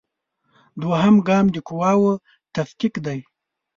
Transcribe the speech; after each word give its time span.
دوهم 0.81 1.15
ګام 1.27 1.45
د 1.51 1.57
قواوو 1.67 2.13
تفکیک 2.55 2.93
دی. 3.05 3.19